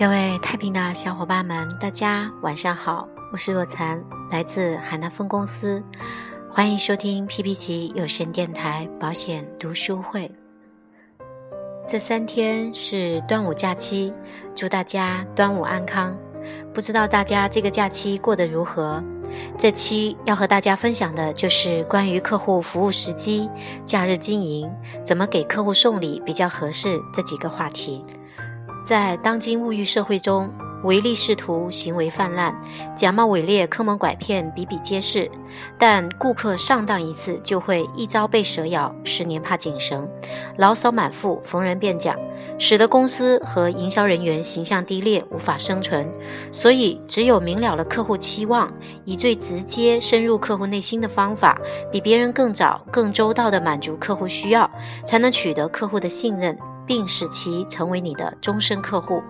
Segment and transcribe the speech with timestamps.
[0.00, 5.84] 各位太平的小伙伴们，大家晚上好，我是若残，来自海南分公司，
[6.50, 10.32] 欢迎收听 P P 奇有声电台保险读书会。
[11.86, 14.10] 这三天是端午假期，
[14.56, 16.16] 祝大家端午安康。
[16.72, 19.04] 不知道大家这个假期过得如何？
[19.58, 23.50] 这期要和大家分享的就是关于客户服务时机、
[23.84, 24.66] 假日经营、
[25.04, 28.02] 怎么给客户送礼比较合适这几个话题。
[28.84, 30.52] 在当今物欲社会中，
[30.84, 32.54] 唯利是图行为泛滥，
[32.96, 35.30] 假冒伪劣、坑蒙拐骗比比皆是。
[35.78, 40.08] 但顾客上当一次，就会一朝被蛇咬，十年怕井绳，
[40.56, 42.16] 牢骚满腹，逢人便讲，
[42.58, 46.10] 使得公司和营销人员形象低劣，无法生存。
[46.50, 48.72] 所以，只有明了了客户期望，
[49.04, 51.60] 以最直接、深入客户内心的方法，
[51.92, 54.70] 比别人更早、更周到地满足客户需要，
[55.04, 56.56] 才能取得客户的信任。
[56.86, 59.22] 并使其成为你的终身客户。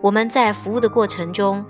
[0.00, 1.64] 我们在服务的过程中，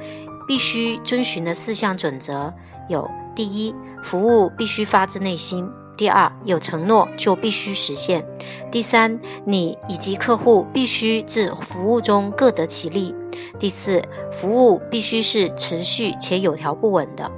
[0.46, 2.52] 必须遵循的四项准则
[2.88, 8.22] 有：第一，服务必须发自内心；第二，有承诺就必须实现；
[8.70, 13.14] 第三，你以及客户必须自服务中各得其利；
[13.58, 17.30] 第四，服务必须是持续且有条不紊的。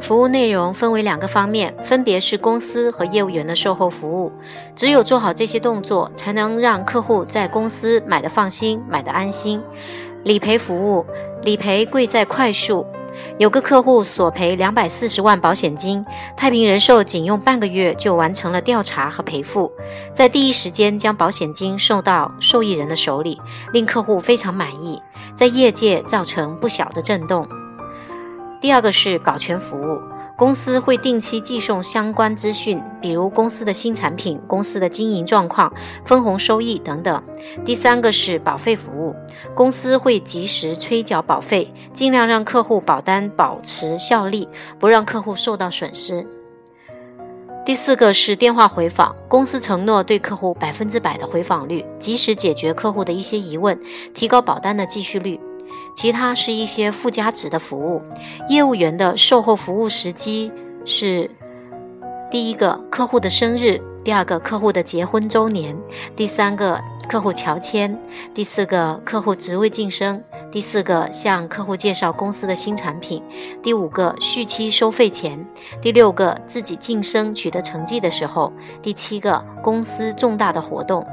[0.00, 4.32] 服务内容分为两个方面，分别是公司和业务员的售后服务。
[4.74, 9.60] 只有做好这些动作，才能让客户在公司买的放心，买的安心。
[10.24, 11.04] 理赔服务，
[11.42, 12.86] 理赔贵在快速。
[13.36, 16.04] 有个客户索赔两百四十万保险金，
[16.36, 19.70] 太平人寿仅用半个月就完成了调查和赔付，
[20.12, 23.40] 在第一时间将保险金送到受益人的手里，
[23.72, 25.02] 令客户非常满意，
[25.34, 27.48] 在业界造成不小的震动。
[28.60, 30.00] 第二个是保全服务，
[30.36, 35.72] 公司会定期寄送相关资讯，比如公司的新产品、公司的经营状况、
[36.04, 37.22] 分红收益等等。
[37.64, 39.14] 第三个是保费服务，
[39.54, 44.48] 公司会及时催缴保费，尽量让客户保单保持效力，
[44.80, 46.26] 不让客户受到损失。
[47.64, 53.78] 第四个是电话回访，公司承诺对客户百分之百的回访率，及时解决客户的一些疑问，
[54.14, 55.38] 提高保单的继续率。
[55.98, 58.00] 其他是一些附加值的服务，
[58.48, 60.52] 业务员的售后服务时机
[60.84, 61.28] 是：
[62.30, 65.76] 第一个客户的生日，第二个客户的结婚周年，
[66.14, 68.00] 第三个客户乔迁，
[68.32, 70.22] 第四个客户职位晋升，
[70.52, 73.20] 第四个向客户介绍公司的新产品，
[73.60, 75.44] 第五个续期收费前，
[75.82, 81.04] 第六个自己晋升取得成绩的时候，第七个公司重大的活动。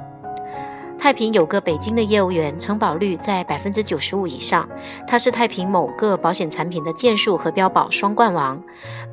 [0.97, 4.67] 太平有个北京的业务员，承保率在百分之九十五以上。
[5.05, 8.59] 他是太平某个保险产品的件数和标保双冠王，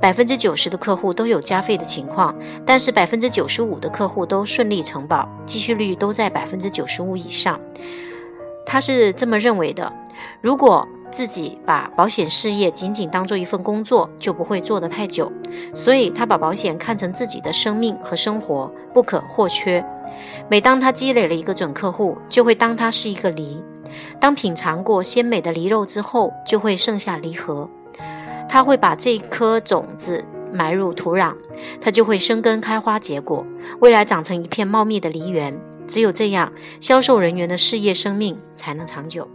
[0.00, 2.34] 百分之九十的客户都有加费的情况，
[2.64, 7.60] 但是百分之九十五的客户都顺利承保，继续率都在百分之九十五以上。
[8.64, 9.92] 他是这么认为的：
[10.40, 15.30] 如果自己把保险事业仅仅当做一份工作，就不会做得太久。
[15.74, 19.84] 所以他把保险看成自己的生命和生活，不可或缺。
[20.52, 23.64] 每当他积累了一个准客户，就会当他是一个梨。
[24.20, 27.66] 当品尝过鲜美的梨肉之后，就会剩下梨核。
[28.50, 31.34] 他会把这颗种子埋入土壤，
[31.80, 33.46] 它就会生根开花结果，
[33.80, 35.58] 未来长成一片茂密的梨园。
[35.88, 39.26] 只有这样，销售人员的事业生命才能长久。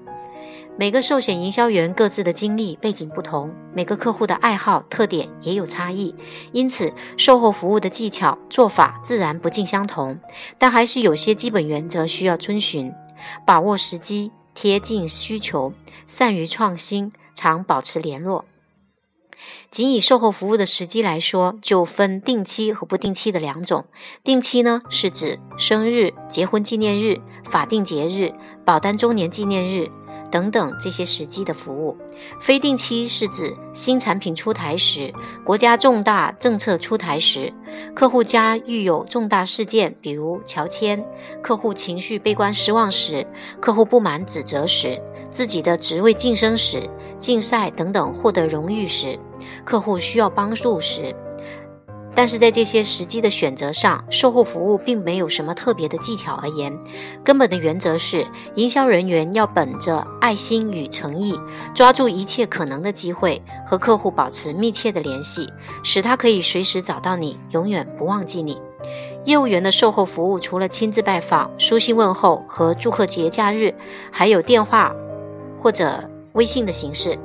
[0.79, 6.13] 每个寿险营销员各自的经历背景不同，每个客户的爱好特点也有差异，
[6.51, 10.19] 因此售后服务的技巧做法自然不尽相同。
[10.59, 12.93] 但还是有些基本原则需要遵循：
[13.43, 15.73] 把握时机，贴近需求，
[16.05, 18.45] 善于创新，常保持联络。
[19.71, 23.85] 仅以售后服务的时机来说，就分定期和不定期的两种。
[24.23, 28.31] 定期呢，是指生日、结婚纪念日、法定节日、
[28.63, 29.89] 保单周年纪念日。
[30.29, 31.97] 等等这些时机的服务，
[32.41, 37.53] 非定期是指新产品出台时、国家重大政策出台时、
[37.95, 41.03] 客户家遇有重大事件，比如乔迁、
[41.41, 43.25] 客户情绪悲观失望时、
[43.59, 46.89] 客户不满指责时、自己的职位晋升时、
[47.19, 49.18] 竞赛等等获得荣誉时、
[49.63, 51.15] 客户需要帮助时。
[52.17, 56.75] 但是在这些时机的选择上，售后服务并没有什么特别的技巧而言，
[57.23, 58.25] 根本的原则是，
[58.55, 61.39] 营销人员要本着爱心与诚意，
[61.75, 65.47] 抓住一切可能的机会，和客户保持密切的联系，
[65.83, 68.59] 使他可以随时找到你，永远不忘记你。
[69.25, 73.71] 业务员的售后服务除了亲自拜访、书信问候和祝贺节假日，
[74.11, 74.91] 还有电话
[75.61, 76.03] 或者
[76.33, 77.15] 微信的形式。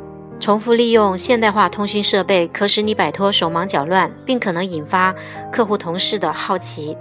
[0.43, 5.15] 重复利用现代化通讯设备，可使你摆脱手忙脚乱，并可能引发
[5.53, 6.97] 客户同事的好奇。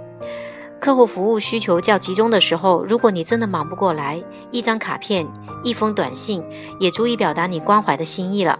[0.78, 4.22] 客户服务需求较集中的时候，如果你真的忙不过来，
[4.52, 5.26] 一张卡片、
[5.64, 6.40] 一封短信
[6.78, 8.56] 也足以表达你关怀的心意了。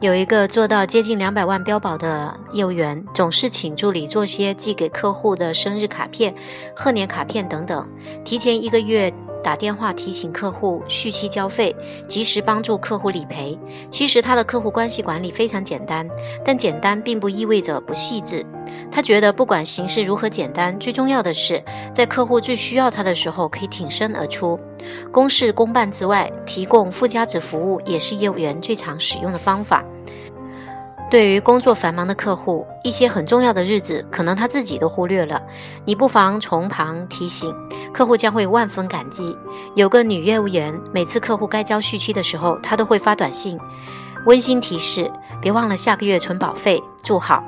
[0.00, 6.32] 有一个做到接近两百万标保的业务员，总是请助理做些寄给客户的生日卡片、
[6.72, 7.84] 贺年卡片等等，
[8.24, 9.12] 提前一个月
[9.42, 11.74] 打电话提醒客户续期交费，
[12.06, 13.58] 及时帮助客户理赔。
[13.90, 16.08] 其实他的客户关系管理非常简单，
[16.44, 18.44] 但简单并不意味着不细致。
[18.90, 21.62] 他觉得不管形式如何简单，最重要的是
[21.94, 24.58] 在客户最需要他的时候可以挺身而出。
[25.12, 29.84] 公事公办之外，提供附加值服务也是业务员最常使用的方法。
[31.10, 35.40] 对于工作繁忙的客户，一些很重要的日子，可能他自己都忽略了，
[35.86, 37.54] 你不妨从旁提醒，
[37.94, 39.34] 客户将会万分感激。
[39.74, 43.58] 有个女业务员，每次客户该交续期的时候，她都会发短信，
[44.26, 45.10] 温馨提示：
[45.40, 47.42] 别忘了下个月存保费，祝好。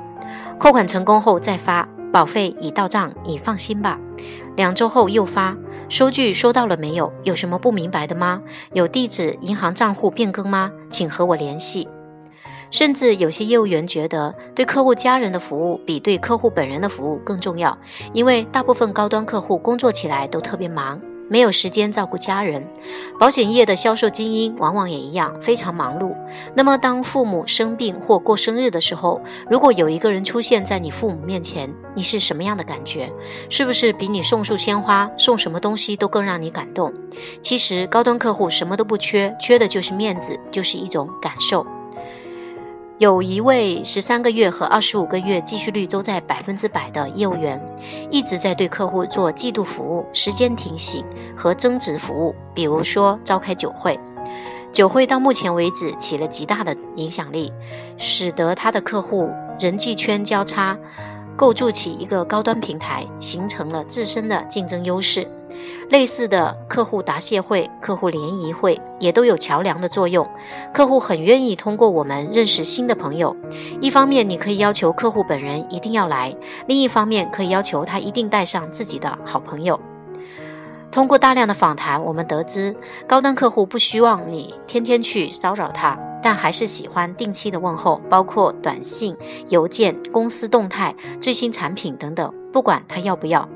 [0.57, 3.99] 扣款成功后再发，保费已到账，你放心吧。
[4.55, 5.55] 两周后又发。
[5.87, 7.11] 收据收到了没有？
[7.23, 8.41] 有什么不明白的吗？
[8.73, 10.71] 有地址、银行账户变更吗？
[10.89, 11.87] 请和我联系。
[12.71, 17.77] 甚至有些业务员觉得，对客户家人的服务比对客户本人的服务更重要，
[18.13, 20.99] 因为大部分高端客户工作起来都特别忙。
[21.29, 22.67] 没有时间照顾家人，
[23.17, 26.13] 保险业的销售精英往往也一样非常忙碌。
[26.53, 33.09] 那么，当父母生病或过生日的时候，如果有一个人出现在你父母面前，你是什么样的感觉？
[33.49, 36.93] 是不是比你送束鲜花、送什么东西都更让你感动？
[37.41, 41.65] 其实，高端客户什么都不缺，缺的就是面子，就是一种感受。
[43.01, 47.59] 有一位十三个月和二十五个月继续率都在百分之百的业务员，
[48.11, 51.03] 一直在对客户做季度服务、时间提醒
[51.35, 52.35] 和增值服务。
[52.53, 53.99] 比如说召开酒会，
[54.71, 57.51] 酒会到目前为止起了极大的影响力，
[57.97, 59.27] 使得他的客户
[59.59, 60.77] 人际圈交叉，
[61.35, 65.27] 构筑起一个高端平台，形成了自身的竞争优势。
[65.91, 70.25] 类似的客户答谢会、客户联谊会也都有桥梁的作用。
[70.73, 73.35] 客户很愿意通过我们认识新的朋友。
[73.81, 76.33] 一方面，你可以要求客户本人一定要来；
[76.65, 79.77] 另一方面，可以要求他一定带上自己的好朋友。
[80.89, 82.73] 通过大量的访谈，我们得知，
[83.05, 89.15] 高端客户不希望你天天去骚扰他，但还是喜欢定期的问候，包括短信、
[89.49, 92.33] 邮件、公司动态、最新产品等等。
[92.51, 93.47] 不管他要不要，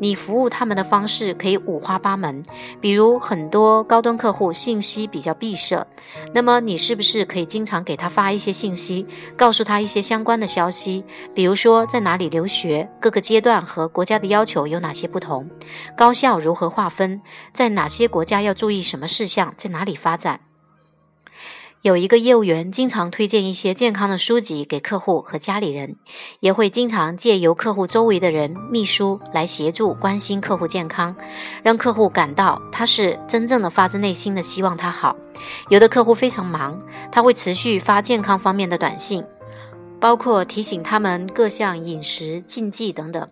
[0.00, 2.42] 你服务他们的方式可以五花八门。
[2.80, 5.86] 比如很多高端客户信息比较闭塞，
[6.34, 9.06] 那么你是不是可以经常给他发一些信息，
[9.36, 11.04] 告诉他一些相关的消息？
[11.32, 15.48] 比如说在哪里留学，各个阶段和国家的要求有哪些不同，
[15.96, 17.22] 高校如何划分，
[17.52, 20.40] 在哪些国家要注意什么事项，在哪里发展？
[21.82, 25.96] 有一个业务员经常推荐一些健康的书籍给客户和家里人，
[26.40, 31.16] 也会经常借由客户周围的人、秘书来协助关心客户健康，
[31.62, 35.16] 让客户感到他是真正的发自内心的希望他好。
[35.70, 36.78] 有的客户非常忙，
[37.10, 39.24] 他会持续发健康方面的短信，
[39.98, 43.26] 包括提醒他们各项饮食禁忌等等。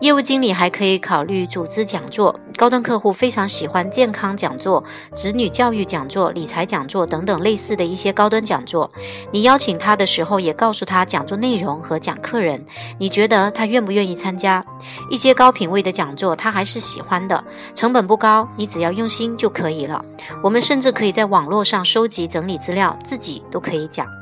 [0.00, 4.82] 业务经理还可以考虑组织讲座，高端客户非常喜欢健康讲座、
[5.12, 8.90] 子女教育讲座、理财讲座等等类似的一些高端讲座。
[9.30, 12.64] 你邀请他的时候，也告诉他讲座内容和讲课人，
[12.98, 14.64] 你觉得他愿不愿意参加？
[15.10, 17.44] 一些高品位的讲座，他还是喜欢的，
[17.74, 20.02] 成本不高，你只要用心就可以了。
[20.42, 24.19] 我们甚至可以在网络上收集整理资料，自己都可以讲。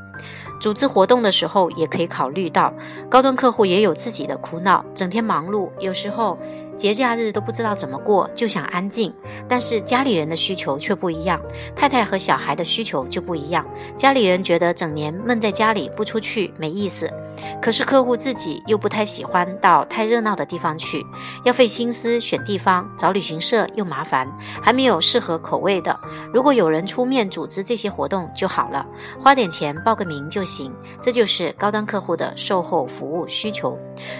[0.61, 2.73] 组织活动的时候，也可以考虑到
[3.09, 6.39] 高端客户也有自己的苦恼，整天忙碌，有时候。
[6.79, 9.13] 节假日都不知道怎么过，就想安静。
[9.49, 11.41] 但是家里人的需求却不一样，
[11.75, 13.67] 太太和小孩的需求就不一样。
[13.97, 17.13] 家里人觉得整年闷在家里不出去没意思，
[17.61, 21.05] 可是客户自己又不太喜欢到太热闹的地方去，
[21.45, 24.31] 要费心思选地方，找旅行社又麻烦，
[24.63, 25.99] 还没有适合口味的。
[26.33, 28.87] 如果有人出面组织这些活动就好了，
[29.19, 30.73] 花点钱报个名就行。
[31.01, 33.79] 这就是高端客户的售后服务需求。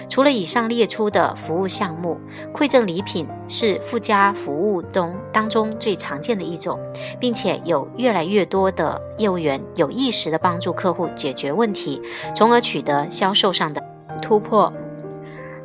[0.09, 2.19] 除了以上列出的服务项目。
[2.53, 6.79] 馈赠礼品是附加服务中当中最常见的一种，
[7.19, 12.01] 并且有越来越多的业务员有意识的帮助客户解决问题，
[12.35, 13.83] 从而取得销售上的
[14.21, 14.71] 突破。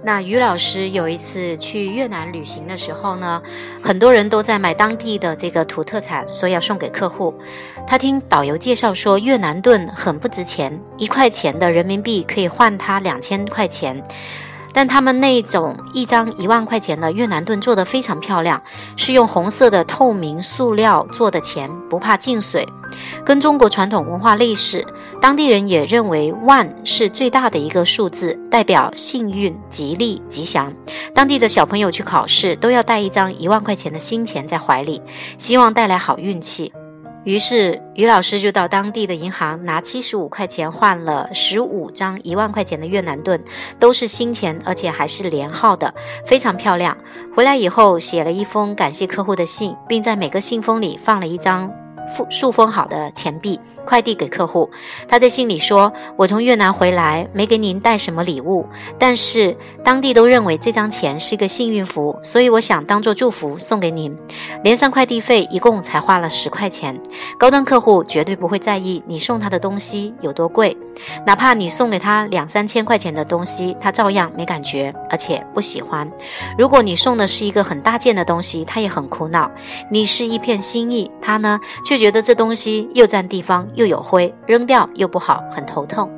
[0.06, 3.40] 那于老师有一次去越南旅行的时候呢，
[3.82, 7.34] 很多人都在买当地的这个土特产，说要送给客户。
[7.86, 14.02] 他听导游介绍说，越南盾很不值钱，一块钱的人民币可以换他两千块钱。
[14.74, 18.60] 但他们那种一张一万块钱的越南盾做的非常漂亮，
[18.96, 22.68] 是用红色的透明塑料做的钱，不怕进水，
[23.24, 24.84] 跟中国传统文化类似。
[25.24, 30.70] 当地人也认为万是最大的一个数字，代表幸运、吉利、吉祥。
[31.14, 35.00] 当地的小朋友去考试都要带一张一万块钱的新钱在怀里，
[35.38, 36.70] 希望带来好运气。
[37.24, 43.42] 于是于老师就到当地的银行拿七十五块钱换了十五张一万块钱的越南盾，
[43.80, 45.94] 都是新钱，而且还是连号的，
[46.26, 46.94] 非常漂亮。
[47.34, 51.72] 回来以后写了一封感谢客户的信，并在每个信封里放了一张
[52.14, 53.58] 封塑封好的钱币。
[53.84, 54.70] 快递给客户，
[55.06, 58.66] 他在信里说：“我从越南回来，没给您带什么礼物，
[58.98, 64.16] 但是当地都认为这张钱是一个幸运符，所以我想当做祝福送给您。
[64.62, 66.98] 连上快递费，一共才花了十块钱。
[67.38, 70.76] 高端客户绝对不会在意你送他的东西有多贵，
[71.26, 76.10] 哪怕你送给他两三千块钱的东西，他照样没感觉，而且不喜欢。
[76.58, 79.50] 如果你送的是一个很大件的东西，他也很苦恼。
[79.90, 86.10] 你是一片心意，他呢却觉得这东西又占地方。”又有灰，扔掉又不好，很头痛。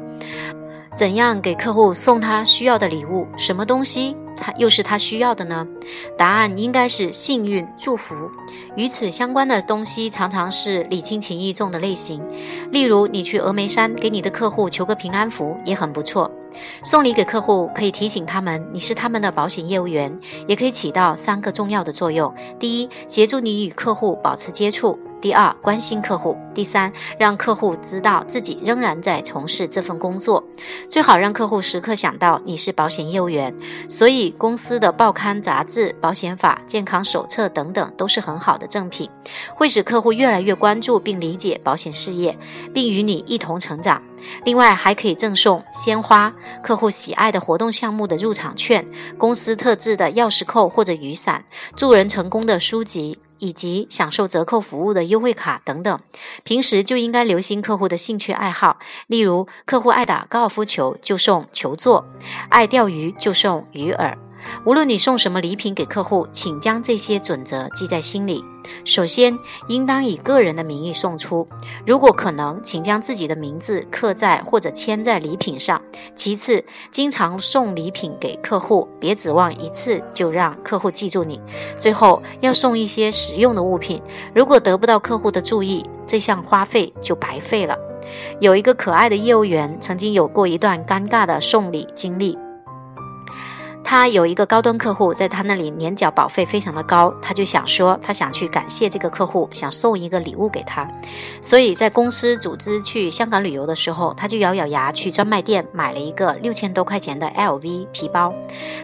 [0.94, 3.26] 怎样给客户送他需要的礼物？
[3.36, 5.66] 什么东西他又是他需要的呢？
[6.16, 8.14] 答案应该是幸运祝福。
[8.76, 12.22] 与此相关的东西常常是礼轻情意重的类型。
[12.72, 16.30] 例如，你去峨眉山给你的客户求个平安符，也很不错。
[16.82, 24.98] 送礼给客户可以提醒他们你是他们的保险业务员，也可以起到三个重要的作用：第一，协助你与客户保持接触。
[25.20, 30.42] 第二，关心客户；第三，让客户知道自己仍然在从事这份工作。
[30.88, 33.52] 最好让客户时刻想到你是保险业务员。
[33.88, 39.10] 所以，公司的报刊杂志、保险法、健康手册等等都是很好的赠品，
[39.54, 42.36] 会使客户越来越关注并理解保险事业，
[42.72, 44.00] 并与你一同成长。
[44.44, 46.32] 另外，还可以赠送鲜花、
[46.62, 48.86] 客户喜爱的活动项目的入场券、
[49.18, 51.44] 公司特制的钥匙扣或者雨伞、
[51.74, 53.18] 助人成功的书籍。
[53.38, 56.00] 以及享受折扣服务的优惠卡等等，
[56.44, 58.78] 平时就应该留心客户的兴趣爱好。
[59.06, 62.04] 例如，客户爱打高尔夫球，就送球座；
[62.48, 64.25] 爱钓鱼，就送鱼饵。
[64.64, 68.44] 无论你送什么礼品给客户，请将这些准则记在心里。
[68.84, 69.38] 首先，
[69.68, 71.46] 应当以个人的名义送出，
[71.86, 75.80] 如果可能，请将自己的名字刻在或者签在礼品上。
[76.16, 81.40] 其次，经常送礼品给客户，别指望一次就让客户记住你。
[81.78, 84.02] 最后，要送一些实用的物品，
[84.34, 87.78] 如果得不到客户的注意，这项花费就白费了。
[88.40, 92.36] 有一个可爱的业务员曾经有过一段尴尬的送礼经历。
[93.88, 100.90] 他有一个高端客户，在他那里年缴保费非常的高，他就想说，他想去感谢这个客户，想送一个礼物给他。
[101.40, 108.34] 所以在公司组织去香港旅游的时候，他就咬咬牙去专卖店买了一个六千多块钱的 LV 皮包。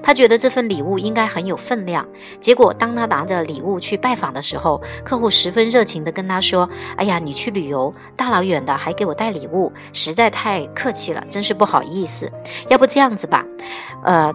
[0.05, 2.07] 他觉得这份礼物应该很有分量。
[2.39, 12.31] 结果当他拿着礼物去拜访的时候，客户十分热情的跟他说：“哎呀，你去旅游大老远的还给我带礼物，实在太客气了，真是不好意思。
[12.69, 13.45] 要不这样子吧，
[14.05, 14.33] 呃。”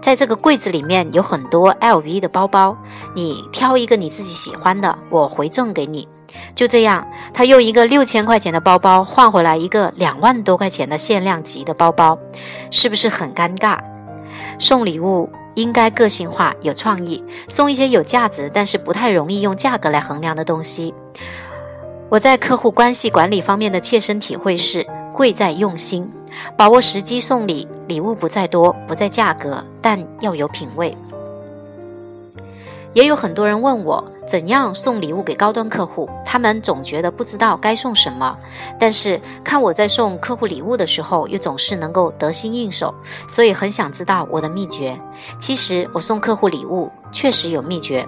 [0.00, 2.76] 在这个柜子里面有很多 LV 的包包，
[3.14, 6.08] 你挑一个你自己喜欢的，我回赠给你。
[6.54, 12.18] 就这样，他用一个六千块钱的包包换回来一个两万多块钱的限量级的包包，
[12.70, 13.78] 是不是很尴尬？
[14.58, 20.94] 送礼物应该个性化、有创意，送一些有价值但是不太容易用价格来衡量的东西。
[22.08, 26.10] 我在客户关系管理方面的切身体会是：贵在用心。
[26.56, 30.96] 把握时机送礼，礼物不在多，不在价格，但要有品味。
[32.92, 36.08] 也有很多人问我，怎样送礼物给高端客户？
[36.24, 38.36] 他们总觉得不知道该送什么，
[38.78, 42.94] 但是看我在送客户礼物的时候，又总是能够得心应手，
[43.28, 44.96] 所以很想知道我的秘诀。
[45.40, 48.06] 其实我送客户礼物确实有秘诀。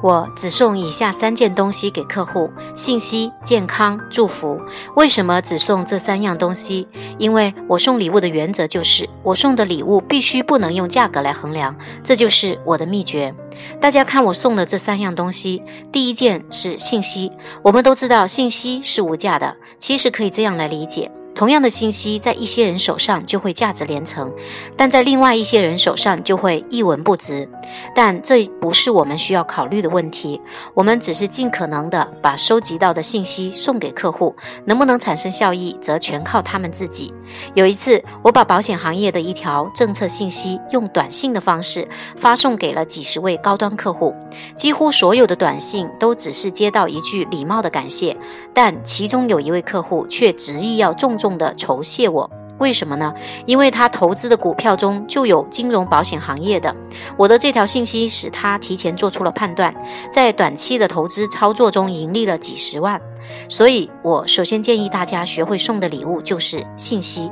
[0.00, 4.60] 我只送以下三件东西给客户：信息、健康、祝福。
[4.94, 6.86] 为什么只送这三样东西？
[7.18, 11.74] 因为我送礼物的原则就是，我送的礼物必须不能用价格来衡量，
[12.04, 13.34] 这就是我的秘诀。
[13.80, 17.32] 大家看我送的这三样东西，第一件是信息。
[17.62, 21.10] 我们都知道信息是无价的，其实可以这样来理解。
[21.38, 24.34] 同样的信息，在一些人手上就会价值连城，
[24.76, 27.48] 但在另外一些人手上就会一文不值。
[27.94, 30.40] 但这不是我们需要考虑的问题，
[30.74, 37.14] 我们只是尽可能的把收集到的信息送给客户，能不能产生效益，则全靠他们自己。
[37.54, 44.12] 有一次，我把保险行业的一条政策信息用短信的方式发送给了几十位高端客户，
[44.56, 48.16] 几乎所有的短信都只是接到一句礼貌的感谢，
[48.52, 51.27] 但其中有一位客户却执意要重重。
[51.36, 53.12] 的酬谢我，为什么呢？
[53.44, 56.74] 因为他投资的股票中就有金融保险行业的。
[57.16, 59.74] 我的这条信息使他提前做出了判断，
[60.12, 63.00] 在短期的投资操作中盈利了几十万。
[63.48, 67.30] 所以我首先建议大家学会送的礼物就是信息。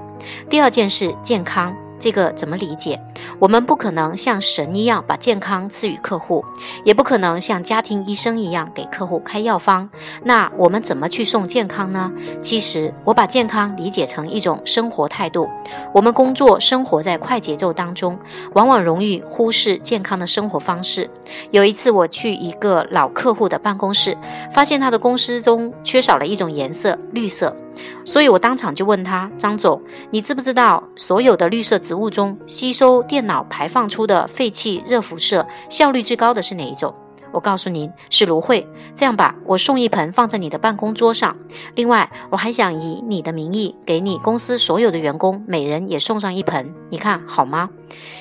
[0.50, 1.85] 第二件事，健康。
[1.98, 3.00] 这个怎么理解？
[3.38, 6.44] 我们不可能像神一样把健康赐予客户，
[6.84, 9.88] 也不可能像家庭医生一样给客户开药方。
[10.24, 12.10] 那我们怎么去送健康呢？
[12.40, 15.48] 其实我把健康理解成一种生活态度。
[15.92, 18.18] 我们工作生活在快节奏当中，
[18.54, 21.10] 往往容易忽视健康的生活方式。
[21.50, 24.16] 有一次我去一个老客户的办公室，
[24.52, 27.54] 发现他的公司中缺少了一种颜色——绿色。
[28.04, 29.80] 所以我当场就问他：“张总，
[30.10, 36.94] 你知不知道所有的绿色植物中，吸收电脑排放出的废气热辐射效率最高的是哪一种？”
[37.32, 38.66] 我告诉您是芦荟。
[38.94, 41.36] 这样吧，我送一盆放在你的办公桌上。
[41.74, 47.70] 另外，我还想以你的名义给你公司所有的员工每人也送上一盆，你看好吗？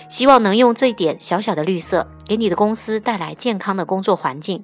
[0.09, 4.63] 希望能用这一点小小的绿色，给你的公司带来健康的工作环境。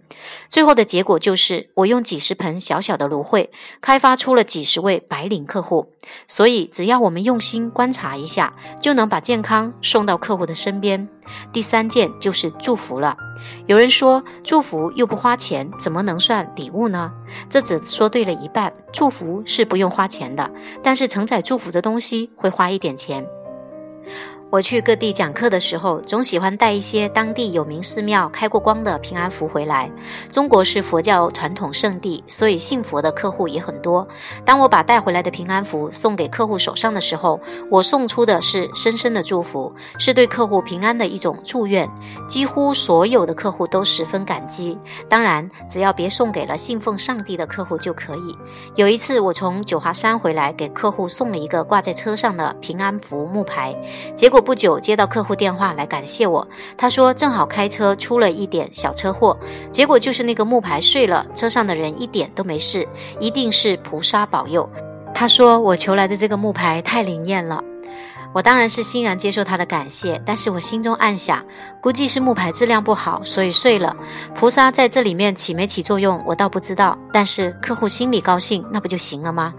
[0.50, 3.50] 最后的结果就是，我用几十盆小小的芦荟，
[3.82, 5.94] 开发出了几十位白领客户。
[6.28, 11.08] 所以，只要我们用心观察一下，就能把健康送到客户的身边。
[11.52, 13.16] 第三件就是祝福了。
[13.68, 17.12] 有人说，祝福又不花钱，怎么能算礼物呢？
[17.50, 18.72] 这只说对了一半。
[18.92, 20.50] 祝福是不用花钱的，
[20.84, 23.26] 但是承载祝福的东西会花一点钱。
[24.52, 29.90] 我去各地讲课的时候，总喜欢带一些当地有名寺庙开过光的平安符回来。
[30.30, 34.06] 中国是佛教传统圣地，所以信佛的客户也很多。
[34.44, 37.40] 当我把带回来的平安符送给客户手上的时候，
[37.70, 41.90] 我送出的是深深的祝福，是对客户平安的一种祝愿。
[42.28, 44.78] 几乎所有的客户都十分感激。
[45.08, 48.38] 当然，只要别送给了信奉上帝的客户就可以。
[48.76, 53.74] 有一次，我从九华山回来，给客户送了一个挂在车上的平安符木牌，
[54.14, 59.38] 结果不久接到客户电话来感谢我，他说正好开车出了一点小车祸，
[59.72, 62.88] 结果就是那个木牌碎了，车上的人一点都没事，
[63.20, 64.70] 一定是菩萨保佑。
[65.14, 67.62] 他说我求来的这个木牌太灵验了，
[68.34, 71.46] 我当然是欣然接受他的感谢，但是我心中暗想，
[71.82, 73.96] 估计是木牌质量不好，所以碎了。
[74.34, 79.54] 菩萨在这里面起没起作用，我倒不知道，但是客户心里高兴，那不就行了吗？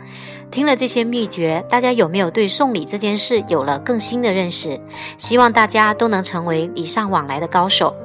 [0.52, 4.78] 听了这些秘诀，大家有没有对送礼这件事有了更新的认识？
[5.16, 7.96] 希望大家都能成为礼尚往来的高手。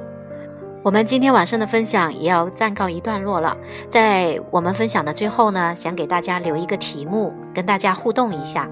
[0.82, 3.54] 我们今天晚上的分享也要暂告一段落了。
[3.90, 8.66] 在我们分享的最后呢，想给大家留一个题目，跟大家互动一下。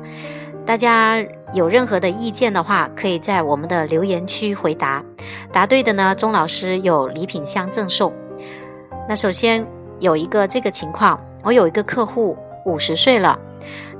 [0.64, 5.04] 大家有任何的意见的话，可以在我们的留言区回答。
[5.52, 8.10] 答对的呢，钟老师有礼品箱赠送。
[9.06, 9.66] 那首先
[10.00, 13.38] 有一个这个情况，我有一个客户五十岁了。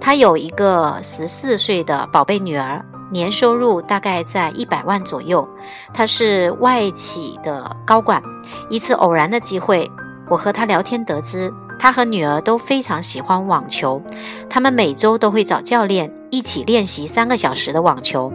[0.01, 5.49] 他有一个十四岁的宝贝女儿，年收入大概在一百万左右。
[5.93, 8.23] 他是外企的高管。
[8.71, 9.91] 一次偶然的机会，
[10.29, 14.01] 我和他聊天得知，他和女儿都非常喜欢网球，
[14.49, 18.33] 他们每周都会找教练一起练习三个小时的网球。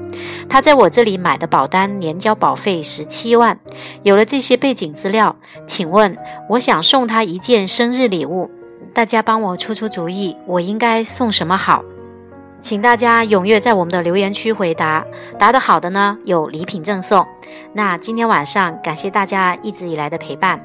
[0.50, 3.58] 他在我这里买的保单年交保费十七万。
[4.04, 6.18] 有了这些背景资料，请问
[6.50, 8.52] 我想送他一件生日礼物。
[8.94, 11.84] 大家帮我出出主意，我应该送什么好？
[12.60, 15.04] 请大家踊跃在我们的留言区回答，
[15.40, 17.26] 答得好的呢有礼品赠送。
[17.74, 20.64] 那今天晚上感谢大家一直以来的陪伴，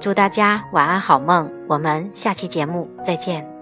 [0.00, 3.59] 祝大家晚安好梦，我们下期节目再见。